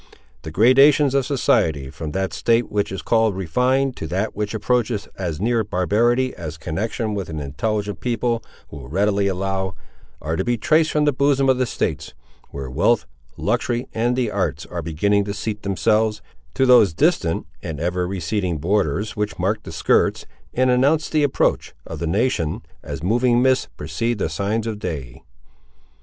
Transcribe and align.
The 0.41 0.49
gradations 0.49 1.13
of 1.13 1.27
society, 1.27 1.91
from 1.91 2.09
that 2.13 2.33
state 2.33 2.71
which 2.71 2.91
is 2.91 3.03
called 3.03 3.35
refined 3.35 3.95
to 3.97 4.07
that 4.07 4.35
which 4.35 4.55
approaches 4.55 5.07
as 5.15 5.39
near 5.39 5.63
barbarity 5.63 6.33
as 6.33 6.57
connection 6.57 7.13
with 7.13 7.29
an 7.29 7.39
intelligent 7.39 7.99
people 7.99 8.43
will 8.71 8.87
readily 8.89 9.27
allow, 9.27 9.75
are 10.19 10.35
to 10.35 10.43
be 10.43 10.57
traced 10.57 10.89
from 10.89 11.05
the 11.05 11.11
bosom 11.13 11.49
of 11.49 11.59
the 11.59 11.67
States, 11.67 12.15
where 12.49 12.67
wealth, 12.67 13.05
luxury 13.37 13.87
and 13.93 14.15
the 14.15 14.31
arts 14.31 14.65
are 14.65 14.81
beginning 14.81 15.23
to 15.25 15.35
seat 15.35 15.61
themselves, 15.61 16.23
to 16.55 16.65
those 16.65 16.95
distant, 16.95 17.45
and 17.61 17.79
ever 17.79 18.07
receding 18.07 18.57
borders 18.57 19.15
which 19.15 19.37
mark 19.37 19.61
the 19.61 19.71
skirts, 19.71 20.25
and 20.51 20.71
announce 20.71 21.09
the 21.09 21.21
approach, 21.21 21.75
of 21.85 21.99
the 21.99 22.07
nation, 22.07 22.63
as 22.81 23.03
moving 23.03 23.39
mists 23.39 23.67
precede 23.77 24.17
the 24.17 24.29
signs 24.29 24.65
of 24.65 24.79
day. 24.79 25.21